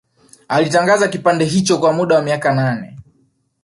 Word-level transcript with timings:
Alitangaza 0.47 1.07
kipindi 1.07 1.45
hicho 1.45 1.77
kwa 1.79 1.93
muda 1.93 2.15
wa 2.15 2.21
miaka 2.21 2.53
nane 2.53 2.97